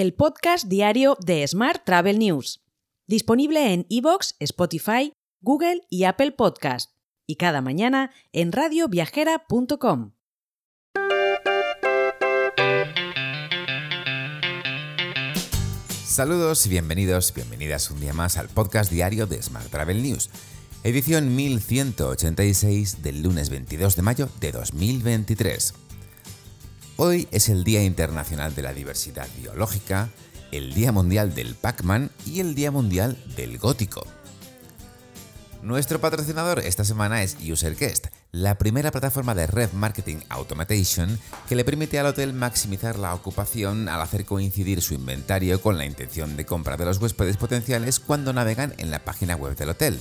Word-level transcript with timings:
el 0.00 0.14
podcast 0.14 0.66
diario 0.66 1.18
de 1.20 1.46
Smart 1.46 1.84
Travel 1.84 2.18
News, 2.18 2.64
disponible 3.06 3.74
en 3.74 3.84
iVoox, 3.90 4.32
Spotify, 4.38 5.12
Google 5.42 5.82
y 5.90 6.04
Apple 6.04 6.32
Podcast, 6.32 6.92
y 7.26 7.36
cada 7.36 7.60
mañana 7.60 8.10
en 8.32 8.50
radioviajera.com. 8.50 10.12
Saludos 16.06 16.64
y 16.64 16.70
bienvenidos, 16.70 17.34
bienvenidas 17.34 17.90
un 17.90 18.00
día 18.00 18.14
más 18.14 18.38
al 18.38 18.48
podcast 18.48 18.90
diario 18.90 19.26
de 19.26 19.42
Smart 19.42 19.68
Travel 19.68 20.02
News, 20.02 20.30
edición 20.82 21.36
1186 21.36 23.02
del 23.02 23.22
lunes 23.22 23.50
22 23.50 23.96
de 23.96 24.02
mayo 24.02 24.30
de 24.40 24.52
2023. 24.52 25.74
Hoy 27.02 27.26
es 27.30 27.48
el 27.48 27.64
Día 27.64 27.82
Internacional 27.82 28.54
de 28.54 28.60
la 28.60 28.74
Diversidad 28.74 29.26
Biológica, 29.38 30.10
el 30.52 30.74
Día 30.74 30.92
Mundial 30.92 31.34
del 31.34 31.54
Pac-Man 31.54 32.10
y 32.26 32.40
el 32.40 32.54
Día 32.54 32.70
Mundial 32.70 33.16
del 33.36 33.56
Gótico. 33.56 34.06
Nuestro 35.62 35.98
patrocinador 35.98 36.58
esta 36.58 36.84
semana 36.84 37.22
es 37.22 37.38
UserGuest, 37.40 38.08
la 38.32 38.58
primera 38.58 38.90
plataforma 38.90 39.34
de 39.34 39.46
Red 39.46 39.72
Marketing 39.72 40.18
Automation 40.28 41.18
que 41.48 41.54
le 41.54 41.64
permite 41.64 41.98
al 41.98 42.04
hotel 42.04 42.34
maximizar 42.34 42.98
la 42.98 43.14
ocupación 43.14 43.88
al 43.88 44.02
hacer 44.02 44.26
coincidir 44.26 44.82
su 44.82 44.92
inventario 44.92 45.62
con 45.62 45.78
la 45.78 45.86
intención 45.86 46.36
de 46.36 46.44
compra 46.44 46.76
de 46.76 46.84
los 46.84 46.98
huéspedes 46.98 47.38
potenciales 47.38 47.98
cuando 47.98 48.34
navegan 48.34 48.74
en 48.76 48.90
la 48.90 48.98
página 48.98 49.36
web 49.36 49.56
del 49.56 49.70
hotel, 49.70 49.98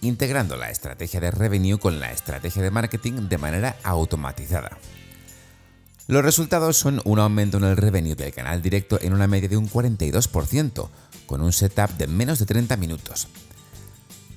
integrando 0.00 0.56
la 0.56 0.70
estrategia 0.70 1.20
de 1.20 1.30
revenue 1.30 1.78
con 1.78 2.00
la 2.00 2.10
estrategia 2.10 2.62
de 2.62 2.70
marketing 2.70 3.28
de 3.28 3.36
manera 3.36 3.76
automatizada. 3.82 4.78
Los 6.12 6.22
resultados 6.22 6.76
son 6.76 7.00
un 7.06 7.18
aumento 7.20 7.56
en 7.56 7.64
el 7.64 7.74
revenue 7.74 8.14
del 8.14 8.34
canal 8.34 8.60
directo 8.60 8.98
en 9.00 9.14
una 9.14 9.26
media 9.26 9.48
de 9.48 9.56
un 9.56 9.66
42%, 9.66 10.90
con 11.24 11.40
un 11.40 11.54
setup 11.54 11.88
de 11.92 12.06
menos 12.06 12.38
de 12.38 12.44
30 12.44 12.76
minutos. 12.76 13.28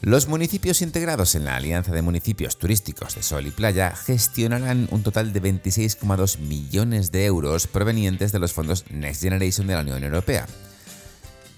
Los 0.05 0.29
municipios 0.29 0.83
integrados 0.83 1.35
en 1.35 1.47
la 1.47 1.57
Alianza 1.57 1.91
de 1.91 2.03
Municipios 2.03 2.59
Turísticos 2.59 3.15
de 3.15 3.23
Sol 3.23 3.47
y 3.47 3.51
Playa 3.51 3.97
gestionarán 3.97 4.87
un 4.91 5.03
total 5.03 5.33
de 5.33 5.41
26,2 5.41 6.41
millones 6.41 7.11
de 7.11 7.25
euros 7.25 7.67
provenientes 7.67 8.31
de 8.31 8.39
los 8.39 8.53
fondos 8.53 8.85
Next 8.91 9.23
Generation 9.23 9.67
de 9.67 9.73
la 9.77 9.81
Unión 9.81 10.05
Europea. 10.05 10.47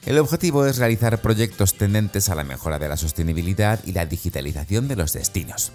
El 0.04 0.18
objetivo 0.18 0.64
es 0.64 0.78
realizar 0.78 1.20
proyectos 1.20 1.74
tendentes 1.74 2.28
a 2.28 2.36
la 2.36 2.44
mejora 2.44 2.78
de 2.78 2.88
la 2.88 2.96
sostenibilidad 2.96 3.80
y 3.84 3.90
la 3.90 4.06
digitalización 4.06 4.86
de 4.86 4.94
los 4.94 5.12
destinos. 5.12 5.72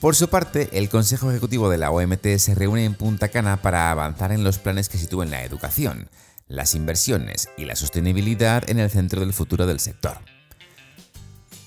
Por 0.00 0.14
su 0.14 0.28
parte, 0.28 0.68
el 0.74 0.88
Consejo 0.88 1.28
Ejecutivo 1.28 1.70
de 1.70 1.78
la 1.78 1.90
OMT 1.90 2.36
se 2.38 2.54
reúne 2.54 2.84
en 2.84 2.94
Punta 2.94 3.30
Cana 3.30 3.56
para 3.56 3.90
avanzar 3.90 4.30
en 4.30 4.44
los 4.44 4.58
planes 4.58 4.88
que 4.88 4.96
sitúen 4.96 5.32
la 5.32 5.42
educación, 5.42 6.08
las 6.46 6.76
inversiones 6.76 7.48
y 7.56 7.64
la 7.64 7.74
sostenibilidad 7.74 8.70
en 8.70 8.78
el 8.78 8.90
centro 8.90 9.22
del 9.22 9.32
futuro 9.32 9.66
del 9.66 9.80
sector. 9.80 10.18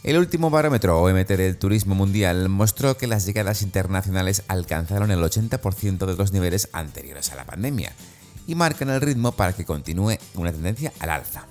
El 0.03 0.17
último 0.17 0.49
barómetro 0.49 1.01
OMT 1.01 1.29
del 1.29 1.57
turismo 1.57 1.95
mundial 1.95 2.49
mostró 2.49 2.97
que 2.97 3.07
las 3.07 3.25
llegadas 3.25 3.61
internacionales 3.61 4.43
alcanzaron 4.49 5.11
el 5.11 5.19
80% 5.19 6.05
de 6.05 6.15
los 6.17 6.33
niveles 6.33 6.67
anteriores 6.73 7.31
a 7.31 7.35
la 7.35 7.45
pandemia 7.45 7.93
y 8.45 8.55
marcan 8.55 8.89
el 8.89 8.99
ritmo 8.99 9.31
para 9.31 9.53
que 9.53 9.63
continúe 9.63 10.17
una 10.35 10.51
tendencia 10.51 10.91
al 10.99 11.09
alza. 11.09 11.47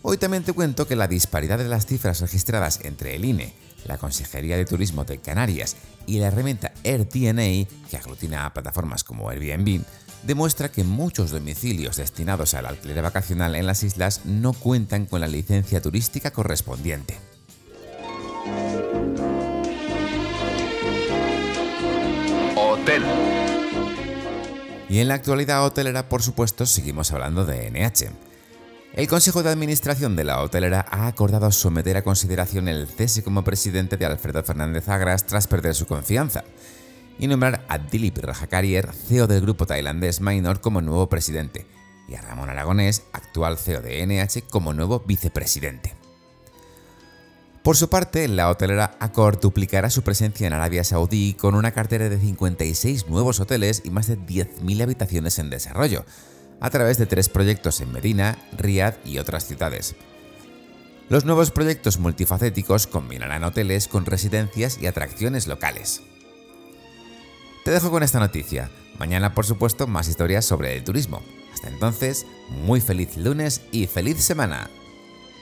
Hoy 0.00 0.16
también 0.16 0.44
te 0.44 0.54
cuento 0.54 0.88
que 0.88 0.96
la 0.96 1.08
disparidad 1.08 1.58
de 1.58 1.68
las 1.68 1.84
cifras 1.84 2.22
registradas 2.22 2.80
entre 2.84 3.16
el 3.16 3.26
INE, 3.26 3.52
la 3.84 3.98
Consejería 3.98 4.56
de 4.56 4.64
Turismo 4.64 5.04
de 5.04 5.18
Canarias 5.18 5.76
y 6.06 6.20
la 6.20 6.28
herramienta 6.28 6.72
AirDNA, 6.86 7.68
que 7.90 7.96
aglutina 7.96 8.46
a 8.46 8.54
plataformas 8.54 9.04
como 9.04 9.28
Airbnb, 9.28 9.82
demuestra 10.22 10.70
que 10.70 10.84
muchos 10.84 11.30
domicilios 11.30 11.96
destinados 11.96 12.54
al 12.54 12.66
alquiler 12.66 13.02
vacacional 13.02 13.54
en 13.54 13.66
las 13.66 13.82
islas 13.82 14.22
no 14.24 14.52
cuentan 14.52 15.06
con 15.06 15.20
la 15.20 15.28
licencia 15.28 15.80
turística 15.80 16.30
correspondiente. 16.30 17.16
Hotel. 22.56 23.02
Y 24.88 24.98
en 25.00 25.08
la 25.08 25.14
actualidad 25.14 25.64
hotelera, 25.64 26.08
por 26.08 26.22
supuesto, 26.22 26.66
seguimos 26.66 27.12
hablando 27.12 27.44
de 27.44 27.70
NH. 27.70 28.10
El 28.94 29.08
Consejo 29.08 29.42
de 29.42 29.50
Administración 29.50 30.16
de 30.16 30.24
la 30.24 30.40
hotelera 30.40 30.86
ha 30.88 31.06
acordado 31.06 31.50
someter 31.52 31.98
a 31.98 32.02
consideración 32.02 32.66
el 32.66 32.88
cese 32.88 33.22
como 33.22 33.44
presidente 33.44 33.96
de 33.96 34.06
Alfredo 34.06 34.42
Fernández 34.42 34.88
Agras 34.88 35.26
tras 35.26 35.46
perder 35.46 35.74
su 35.74 35.86
confianza 35.86 36.44
y 37.18 37.26
nombrar 37.26 37.64
a 37.68 37.78
Dilip 37.78 38.18
Rajakarier, 38.18 38.92
CEO 38.92 39.26
del 39.26 39.40
grupo 39.40 39.66
tailandés 39.66 40.20
Minor, 40.20 40.60
como 40.60 40.80
nuevo 40.80 41.08
presidente, 41.08 41.66
y 42.08 42.14
a 42.14 42.22
Ramón 42.22 42.50
Aragonés, 42.50 43.04
actual 43.12 43.58
CEO 43.58 43.82
de 43.82 44.06
NH, 44.06 44.48
como 44.50 44.72
nuevo 44.72 45.00
vicepresidente. 45.00 45.94
Por 47.62 47.76
su 47.76 47.90
parte, 47.90 48.28
la 48.28 48.48
hotelera 48.48 48.96
Accor 49.00 49.40
duplicará 49.40 49.90
su 49.90 50.02
presencia 50.02 50.46
en 50.46 50.52
Arabia 50.52 50.84
Saudí 50.84 51.34
con 51.34 51.56
una 51.56 51.72
cartera 51.72 52.08
de 52.08 52.16
56 52.16 53.08
nuevos 53.08 53.40
hoteles 53.40 53.82
y 53.84 53.90
más 53.90 54.06
de 54.06 54.16
10.000 54.16 54.82
habitaciones 54.82 55.40
en 55.40 55.50
desarrollo, 55.50 56.04
a 56.60 56.70
través 56.70 56.96
de 56.98 57.06
tres 57.06 57.28
proyectos 57.28 57.80
en 57.80 57.92
Medina, 57.92 58.38
Riyadh 58.56 59.04
y 59.04 59.18
otras 59.18 59.46
ciudades. 59.46 59.96
Los 61.08 61.24
nuevos 61.24 61.50
proyectos 61.50 61.98
multifacéticos 61.98 62.86
combinarán 62.86 63.44
hoteles 63.44 63.88
con 63.88 64.06
residencias 64.06 64.78
y 64.80 64.86
atracciones 64.86 65.46
locales. 65.46 66.02
Te 67.66 67.72
dejo 67.72 67.90
con 67.90 68.04
esta 68.04 68.20
noticia. 68.20 68.70
Mañana, 68.96 69.34
por 69.34 69.44
supuesto, 69.44 69.88
más 69.88 70.06
historias 70.06 70.44
sobre 70.44 70.76
el 70.76 70.84
turismo. 70.84 71.20
Hasta 71.52 71.66
entonces, 71.66 72.24
muy 72.48 72.80
feliz 72.80 73.16
lunes 73.16 73.60
y 73.72 73.88
feliz 73.88 74.22
semana. 74.22 74.70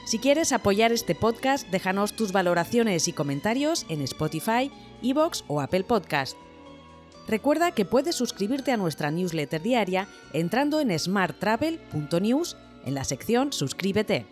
Si 0.07 0.17
quieres 0.17 0.51
apoyar 0.51 0.91
este 0.91 1.13
podcast, 1.13 1.69
déjanos 1.69 2.15
tus 2.15 2.31
valoraciones 2.31 3.07
y 3.07 3.13
comentarios 3.13 3.85
en 3.89 4.01
Spotify, 4.01 4.71
Evox 5.03 5.43
o 5.47 5.61
Apple 5.61 5.83
Podcast. 5.83 6.35
Recuerda 7.27 7.73
que 7.73 7.85
puedes 7.85 8.15
suscribirte 8.15 8.71
a 8.71 8.77
nuestra 8.77 9.11
newsletter 9.11 9.61
diaria 9.61 10.07
entrando 10.33 10.79
en 10.79 10.97
smarttravel.news 10.97 12.57
en 12.85 12.95
la 12.95 13.03
sección 13.03 13.53
Suscríbete. 13.53 14.25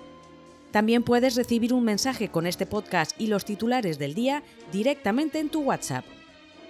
También 0.72 1.04
puedes 1.04 1.36
recibir 1.36 1.76
un 1.76 1.84
mensaje 1.84 2.30
con 2.30 2.48
este 2.48 2.66
podcast 2.66 3.12
y 3.22 3.28
los 3.28 3.46
titulares 3.46 4.00
del 4.00 4.16
día 4.16 4.42
directamente 4.72 5.38
en 5.38 5.50
tu 5.50 5.62
WhatsApp. 5.62 6.06